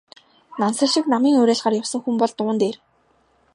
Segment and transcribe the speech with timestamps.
[0.59, 2.75] Нансал шиг намын уриалгаар явсан хүн бол дуун дээр...